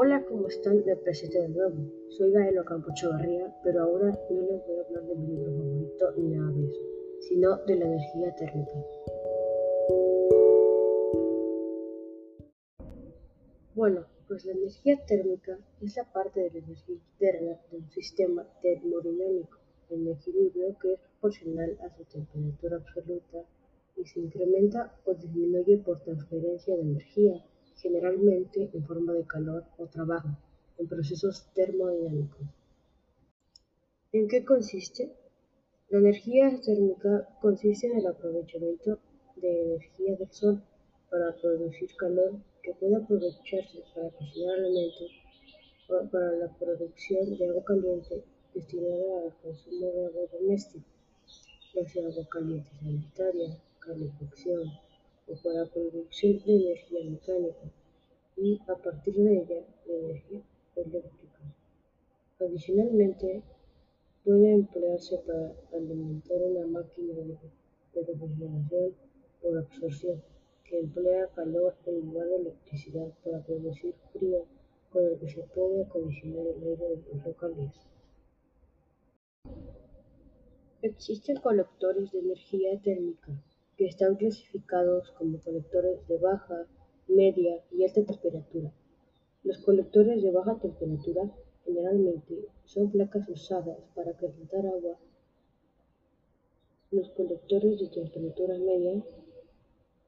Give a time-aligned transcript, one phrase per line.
[0.00, 0.84] Hola, ¿cómo están?
[0.86, 1.74] Me presento de nuevo.
[2.10, 6.12] Soy Gael Ocampo Chavarría, pero ahora no les voy a hablar de mi libro favorito
[6.16, 6.80] ni nada de eso,
[7.18, 8.72] sino de la energía térmica.
[13.74, 18.46] Bueno, pues la energía térmica es la parte de la energía interna de un sistema
[18.62, 19.58] termodinámico
[19.90, 23.38] en equilibrio que es proporcional a su temperatura absoluta
[23.96, 27.44] y se incrementa o disminuye por transferencia de energía
[27.80, 30.28] generalmente en forma de calor o trabajo,
[30.78, 32.46] en procesos termodinámicos.
[34.12, 35.12] ¿En qué consiste?
[35.90, 38.98] La energía térmica consiste en el aprovechamiento
[39.36, 40.62] de energía del sol
[41.10, 45.10] para producir calor que puede aprovecharse para cocinar alimentos
[45.88, 48.22] o para la producción de agua caliente
[48.54, 50.84] destinada al consumo de agua doméstica,
[51.74, 54.72] ya sea agua caliente sanitaria, calefacción,
[55.28, 57.66] o para producción de energía mecánica
[58.36, 60.42] y, a partir de ella, de energía
[60.76, 61.40] eléctrica.
[62.40, 63.42] Adicionalmente,
[64.24, 67.36] puede emplearse para alimentar una máquina de
[67.94, 68.94] refrigeración
[69.42, 70.22] por absorción,
[70.64, 74.44] que emplea calor en lugar de electricidad para producir frío
[74.90, 77.72] con el que se puede acondicionar el aire de los locales.
[80.82, 83.32] Existen colectores de energía térmica
[83.78, 86.66] que están clasificados como colectores de baja,
[87.06, 88.72] media y alta temperatura.
[89.44, 91.30] Los colectores de baja temperatura
[91.64, 94.98] generalmente son placas usadas para calentar agua.
[96.90, 99.00] Los colectores de temperatura media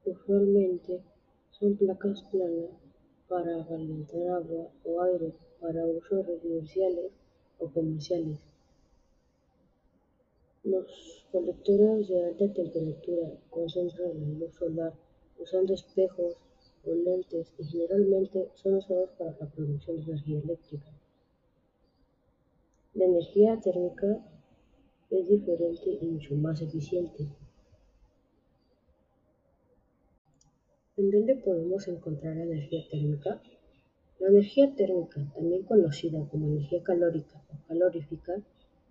[0.03, 1.01] usualmente
[1.51, 2.71] son placas planas
[3.29, 7.13] para calentar agua o aire para usos residenciales
[7.57, 8.50] o comerciales.
[10.63, 14.93] Los colectores de alta temperatura concentran la luz solar
[15.39, 16.35] usando espejos
[16.85, 20.91] o lentes y generalmente son usados para la producción de energía eléctrica.
[22.93, 24.23] La energía térmica
[25.09, 27.27] es diferente y mucho más eficiente.
[30.97, 33.41] ¿En dónde podemos encontrar la energía térmica?
[34.19, 38.39] La energía térmica, también conocida como energía calórica o calorífica,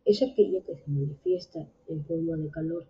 [0.04, 2.86] es aquella que se manifiesta en forma de calor.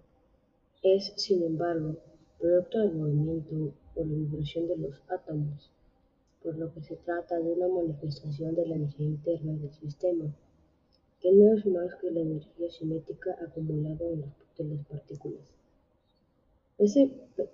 [0.83, 1.97] Es, sin embargo,
[2.39, 5.71] producto del movimiento o la vibración de los átomos,
[6.43, 10.35] por lo que se trata de una manifestación de la energía interna del sistema,
[11.21, 14.21] que no es más que la energía cinética acumulada en
[14.71, 15.53] las partículas.
[16.79, 17.11] Ese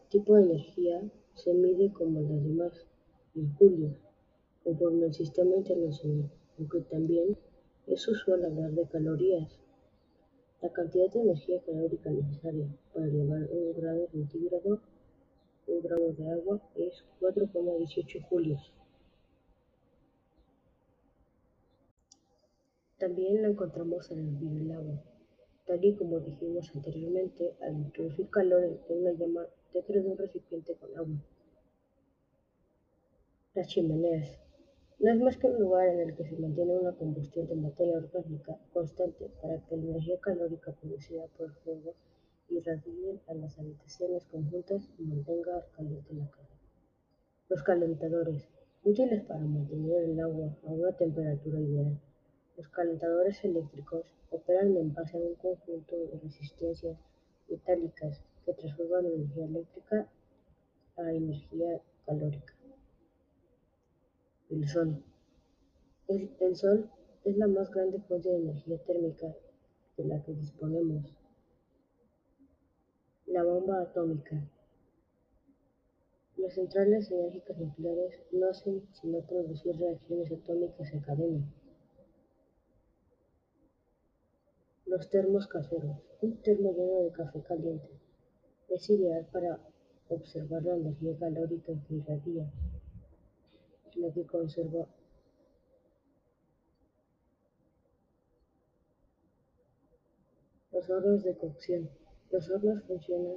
[0.08, 1.02] tipo de energía
[1.34, 2.86] se mide como las demás,
[3.34, 3.96] en julios,
[4.62, 7.36] conforme al sistema internacional, aunque también
[7.86, 9.60] es usual hablar de calorías.
[10.62, 14.80] La cantidad de energía calórica necesaria para elevar un grado centígrado
[15.66, 18.72] un gramo de agua es 4,18 julios.
[22.98, 25.02] También la encontramos al hervir el agua,
[25.66, 30.74] tal y como dijimos anteriormente, al introducir calor en una llama dentro de un recipiente
[30.76, 31.16] con agua.
[33.54, 34.45] Las chimeneas
[34.98, 37.98] no es más que un lugar en el que se mantiene una combustión de materia
[37.98, 41.94] orgánica constante para que la energía calórica producida por el fuego
[42.48, 46.56] irradie a las habitaciones conjuntas y mantenga caliente la casa.
[47.50, 48.48] Los calentadores,
[48.84, 52.00] útiles para mantener el agua a una temperatura ideal.
[52.56, 56.96] Los calentadores eléctricos operan en base a un conjunto de resistencias
[57.50, 60.08] metálicas que transforman energía eléctrica
[60.96, 62.55] a energía calórica.
[64.48, 65.02] El Sol.
[66.06, 66.88] El, Sol
[67.24, 69.34] es la más grande fuente de energía térmica
[69.96, 71.04] de la que disponemos.
[73.26, 74.40] La bomba atómica.
[76.36, 81.52] Las centrales enérgicas nucleares no hacen sino producir reacciones atómicas en cadena.
[84.84, 85.96] Los termos caseros.
[86.22, 87.90] Un termo lleno de café caliente
[88.68, 89.58] es ideal para
[90.08, 92.48] observar la energía calórica que irradia
[93.96, 94.86] la que conserva
[100.72, 101.88] los hornos de cocción.
[102.30, 103.36] Los hornos funcionan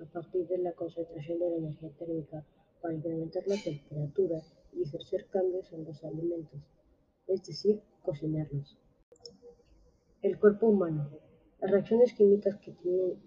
[0.00, 2.44] a partir de la concentración de la energía térmica
[2.80, 4.40] para incrementar la temperatura
[4.72, 6.60] y ejercer cambios en los alimentos,
[7.26, 8.78] es decir, cocinarlos.
[10.22, 11.10] El cuerpo humano.
[11.60, 13.18] Las reacciones químicas que tienen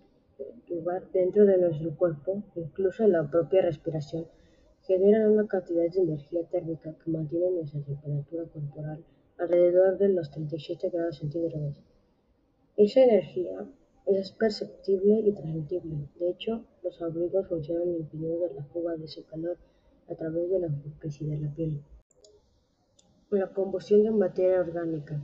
[0.70, 4.28] lugar dentro de nuestro cuerpo, incluso la propia respiración,
[4.90, 9.06] generan una cantidad de energía térmica que mantiene nuestra temperatura corporal
[9.38, 11.76] alrededor de los 37 grados centígrados.
[12.76, 13.70] Esa energía
[14.08, 16.10] es perceptible y transmitible.
[16.20, 19.60] De hecho, los abrigos funcionan impidiendo la fuga de ese calor
[20.10, 21.84] a través de la superficie de la piel.
[23.30, 25.24] La combustión de materia orgánica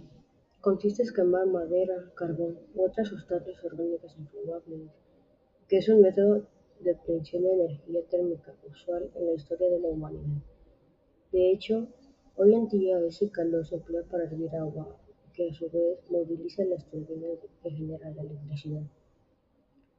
[0.62, 4.91] consiste en quemar madera, carbón u otras sustancias orgánicas inflamables,
[5.67, 6.45] que es un método
[6.80, 10.42] de obtención de energía térmica usual en la historia de la humanidad.
[11.31, 11.88] De hecho,
[12.36, 14.98] hoy en día ese calor se emplea para hervir agua,
[15.33, 18.83] que a su vez moviliza las turbinas que generan la electricidad.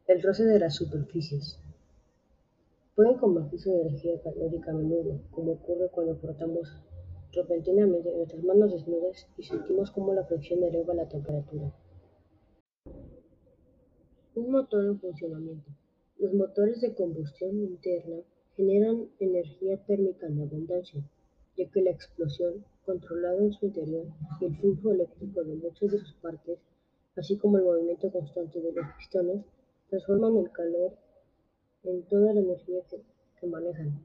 [0.06, 1.58] El roce de las superficies.
[2.94, 6.72] Pueden convertirse en energía calórica a menudo, como ocurre cuando frotamos
[7.32, 11.70] repentinamente nuestras manos desnudas y sentimos cómo la fricción eleva la temperatura.
[14.34, 15.70] Un motor en funcionamiento.
[16.18, 18.16] Los motores de combustión interna
[18.56, 21.02] generan energía térmica en abundancia,
[21.58, 24.06] ya que la explosión, controlada en su interior,
[24.40, 26.58] y el flujo eléctrico de muchas de sus partes,
[27.16, 29.44] así como el movimiento constante de los pistones,
[29.90, 30.96] transforman el calor
[31.84, 33.02] en toda la energía que,
[33.38, 34.00] que manejan.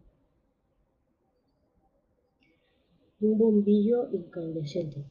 [3.21, 5.05] Un bombillo incandescente.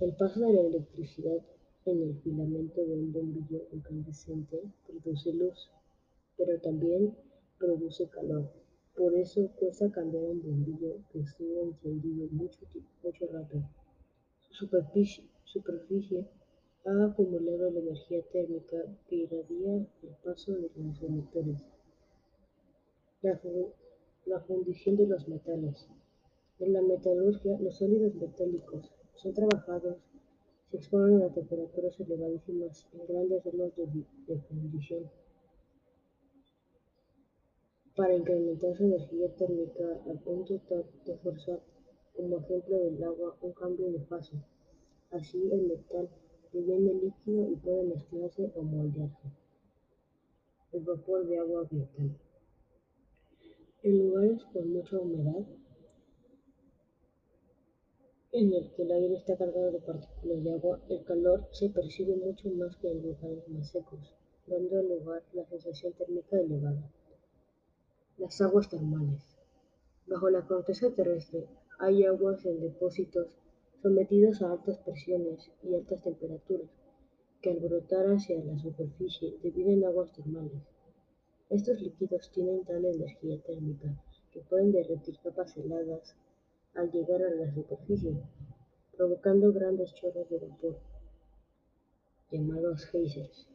[0.00, 1.38] El paso de la electricidad
[1.86, 5.70] en el filamento de un bombillo incandescente produce luz,
[6.36, 7.14] pero también
[7.58, 8.50] produce calor.
[8.96, 12.60] Por eso cuesta cambiar un bombillo que estuvo encendido mucho,
[13.02, 13.62] mucho rato.
[14.38, 16.28] Su superficie, superficie
[16.84, 18.76] ha acumulado la energía térmica
[19.08, 21.62] que irradia el paso de los electrones.
[24.26, 25.88] La, fundición de los metales.
[26.58, 29.96] En la metalurgia, los sólidos metálicos son trabajados,
[30.70, 33.86] se exponen a temperaturas elevadísimas en grandes hornos de,
[34.26, 35.10] de fundición
[37.96, 40.60] para incrementar su energía térmica al punto
[41.04, 41.60] de forzar,
[42.16, 44.36] como ejemplo del agua, un cambio de fase.
[45.10, 46.08] Así el metal
[46.52, 49.28] deviene líquido y puede mezclarse o moldearse.
[50.72, 52.18] El vapor de agua ambiental.
[53.84, 55.46] En lugares con mucha humedad,
[58.32, 62.16] en el que el aire está cargado de partículas de agua, el calor se percibe
[62.16, 64.16] mucho más que en lugares más secos,
[64.48, 66.90] dando lugar a la sensación térmica elevada.
[68.16, 69.22] Las aguas termales.
[70.06, 71.48] Bajo la corteza terrestre
[71.80, 73.26] hay aguas en depósitos
[73.82, 76.70] sometidos a altas presiones y altas temperaturas,
[77.42, 80.62] que al brotar hacia la superficie dividen aguas termales.
[81.50, 84.00] Estos líquidos tienen tal energía térmica
[84.30, 86.14] que pueden derretir capas heladas
[86.74, 88.16] al llegar a la superficie,
[88.96, 90.78] provocando grandes chorros de vapor,
[92.30, 93.48] llamados geysers.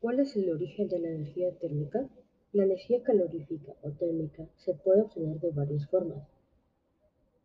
[0.00, 2.08] ¿Cuál es el origen de la energía térmica?
[2.54, 6.22] La energía calorífica o térmica se puede obtener de varias formas.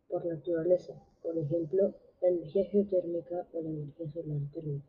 [0.08, 1.92] Por naturaleza, por ejemplo,
[2.22, 4.88] la energía geotérmica o la energía solar térmica.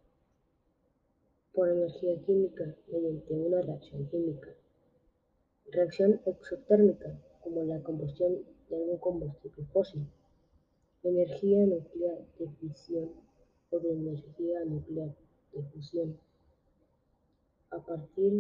[1.54, 4.50] Por energía química, mediante una reacción química.
[5.72, 10.06] Reacción exotérmica, como la combustión de algún combustible fósil,
[11.02, 13.10] energía nuclear de fisión
[13.72, 15.16] o de energía nuclear
[15.52, 16.16] de fusión.
[17.72, 18.34] A partir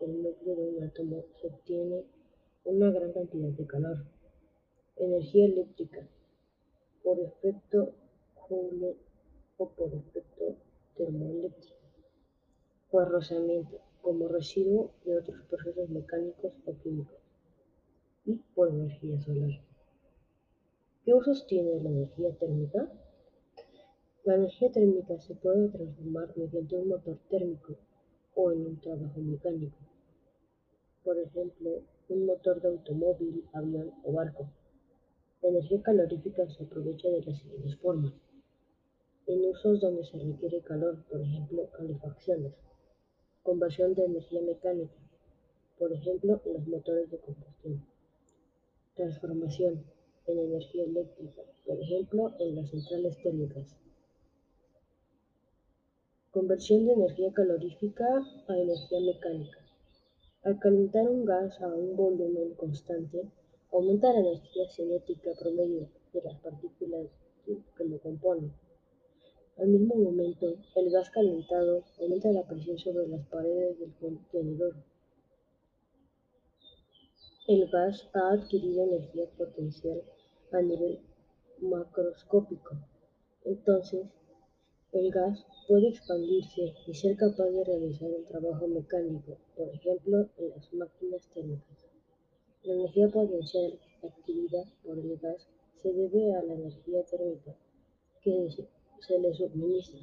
[0.00, 2.04] del núcleo de un átomo se obtiene
[2.66, 4.04] una gran cantidad de calor.
[4.96, 6.06] Energía eléctrica,
[7.02, 7.94] por efecto
[8.34, 8.96] Joule
[9.56, 10.56] o por efecto
[10.94, 11.74] termoeléctrico.
[12.90, 17.16] Por rozamiento, como residuo de otros procesos mecánicos o químicos
[18.26, 19.58] y por energía solar.
[21.02, 22.92] ¿Qué usos tiene la energía térmica?
[24.24, 27.74] La energía térmica se puede transformar mediante un motor térmico
[28.36, 29.78] o en un trabajo mecánico.
[31.02, 34.48] Por ejemplo, un motor de automóvil, avión o barco.
[35.42, 38.12] La energía calorífica se aprovecha de las siguientes formas.
[39.26, 42.52] En usos donde se requiere calor, por ejemplo, calefacciones.
[43.42, 44.94] Conversión de energía mecánica,
[45.78, 47.86] por ejemplo, en los motores de combustión.
[48.94, 49.84] Transformación
[50.26, 53.85] en energía eléctrica, por ejemplo, en las centrales térmicas.
[56.36, 58.04] Conversión de energía calorífica
[58.48, 59.58] a energía mecánica.
[60.44, 63.22] Al calentar un gas a un volumen constante,
[63.72, 67.06] aumenta la energía cinética promedio de las partículas
[67.46, 68.52] que lo componen.
[69.56, 74.74] Al mismo momento, el gas calentado aumenta la presión sobre las paredes del contenedor
[77.48, 80.02] el gas ha adquirido energía potencial
[80.52, 81.00] a nivel
[81.62, 82.76] macroscópico.
[83.46, 84.04] Entonces,
[84.98, 90.50] el gas puede expandirse y ser capaz de realizar un trabajo mecánico, por ejemplo, en
[90.50, 91.76] las máquinas térmicas.
[92.62, 95.46] La energía potencial adquirida por el gas
[95.82, 97.54] se debe a la energía térmica
[98.22, 98.48] que
[99.00, 100.00] se le suministra.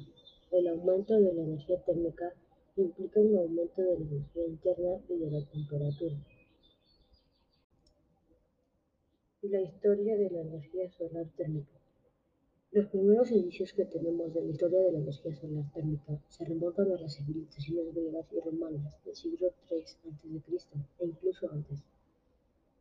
[0.52, 2.32] El aumento de la energía térmica
[2.76, 6.16] implica un aumento de la energía interna y de la temperatura.
[9.42, 11.73] la historia de la energía solar térmica.
[12.74, 16.90] Los primeros indicios que tenemos de la historia de la energía solar térmica se remontan
[16.90, 20.68] a las civilizaciones griegas y romanas del siglo III a.C.
[20.98, 21.84] e incluso antes.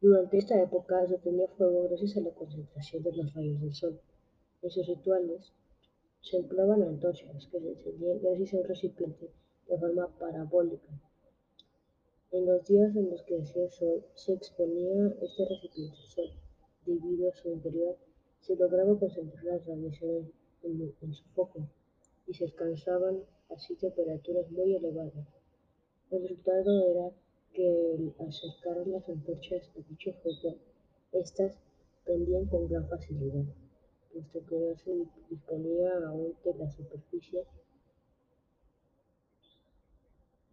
[0.02, 4.02] Durante esta época se tenía fuego gracias a la concentración de los rayos del sol.
[4.64, 5.54] En sus rituales
[6.22, 9.30] se empleaban antorchas que se encendían gracias a un recipiente
[9.70, 10.90] de forma parabólica.
[12.32, 16.32] En los días en los que hacía sol, se exponía este recipiente al sol.
[16.84, 17.96] Debido a su interior,
[18.46, 20.32] se lograba concentrar la radiación
[20.64, 21.68] en, su foco
[22.28, 25.28] y se alcanzaban así temperaturas muy elevadas.
[26.12, 27.12] El resultado era
[27.54, 30.58] que al acercar las antorchas a dicho foco,
[31.14, 31.56] éstas
[32.04, 33.46] prendían con gran facilidad,
[34.12, 37.46] puesto que no se disponía aún de la superficie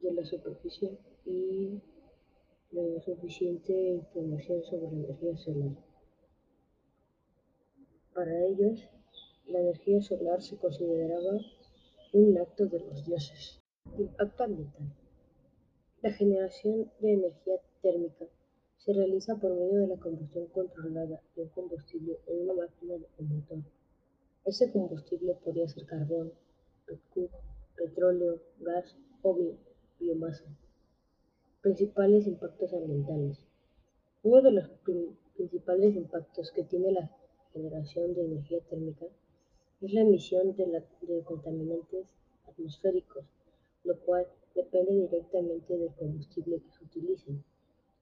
[0.00, 1.80] de la superficie y
[3.04, 5.89] suficiente información sobre la energía solar.
[8.20, 8.86] Para ellos,
[9.46, 11.40] la energía solar se consideraba
[12.12, 13.62] un acto de los dioses.
[13.96, 14.92] Impacto ambiental.
[16.02, 18.26] La generación de energía térmica
[18.76, 23.22] se realiza por medio de la combustión controlada de un combustible en una máquina o
[23.22, 23.62] motor.
[24.44, 26.30] Ese combustible podía ser carbón,
[27.74, 29.34] petróleo, gas o
[29.98, 30.44] biomasa.
[31.62, 33.38] Principales impactos ambientales.
[34.22, 34.68] Uno de los
[35.34, 37.10] principales impactos que tiene la
[37.52, 39.06] generación de energía térmica
[39.80, 42.14] es la emisión de, contaminantes
[42.46, 43.24] atmosféricos,
[43.84, 47.32] lo cual depende directamente del combustible que se utilice.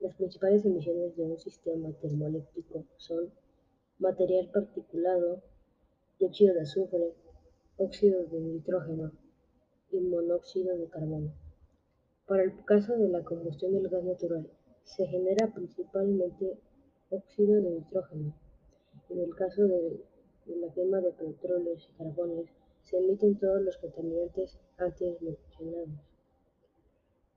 [0.00, 3.30] Las principales emisiones de un sistema termoeléctrico son
[3.98, 5.42] material particulado,
[6.18, 7.14] dióxido de azufre,
[7.76, 9.12] óxido de nitrógeno
[9.92, 11.32] y monóxido de carbono.
[12.26, 14.50] Para el caso de la combustión del gas natural,
[14.84, 16.58] se genera principalmente
[17.10, 18.34] óxido de nitrógeno.
[19.10, 20.04] En el caso de,
[20.46, 22.48] la quema de petróleos y carbones,
[22.82, 25.88] se emiten todos los contaminantes antes mencionados.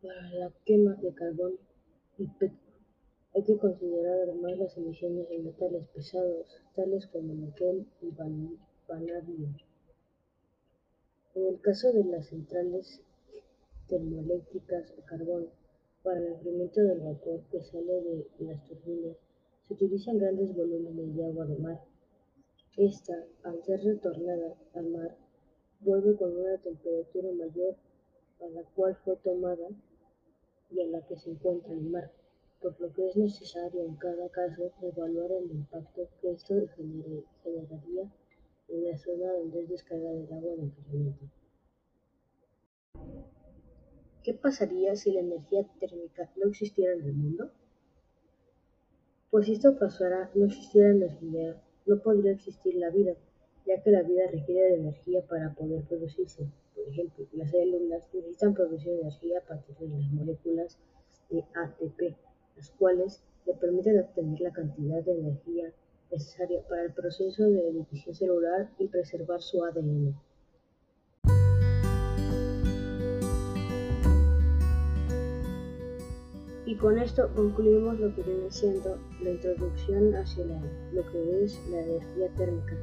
[0.01, 1.53] Para la quema de carbón
[2.17, 2.71] y petro
[3.33, 8.09] hay que considerar además las emisiones de metales pesados, tales como níquel y
[8.87, 9.47] vanadio.
[11.35, 13.01] En el caso de las centrales
[13.87, 15.47] termoeléctricas a carbón,
[16.03, 19.15] para el enfriamiento del vapor que sale de las turbinas,
[19.71, 21.79] se utilizan grandes volúmenes de agua de mar.
[22.75, 23.13] Esta,
[23.43, 25.17] al ser retornada al mar,
[25.79, 27.77] vuelve con una temperatura mayor
[28.41, 29.69] a la cual fue tomada
[30.71, 32.11] y a la que se encuentra el mar,
[32.61, 36.55] por lo que es necesario en cada caso evaluar el impacto que esto
[37.43, 38.11] generaría
[38.67, 41.25] en la zona donde es descargada el agua de enfriamiento.
[44.23, 47.51] ¿Qué pasaría si la energía térmica no existiera en el mundo?
[49.31, 53.13] Pues si esto pasara, no existiera energía, no podría existir la vida,
[53.65, 56.49] ya que la vida requiere de energía para poder producirse.
[56.75, 60.77] Por ejemplo, las células necesitan producir energía a partir de las moléculas
[61.29, 62.17] de ATP,
[62.57, 65.71] las cuales le permiten obtener la cantidad de energía
[66.11, 70.13] necesaria para el proceso de división celular y preservar su ADN.
[76.71, 80.45] Y con esto concluimos lo que viene siendo la introducción hacia
[80.93, 82.77] lo que es la energía térmica.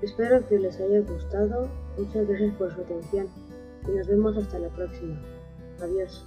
[0.00, 1.68] Espero que les haya gustado,
[1.98, 3.26] muchas gracias por su atención
[3.86, 5.20] y nos vemos hasta la próxima.
[5.78, 6.24] Adiós.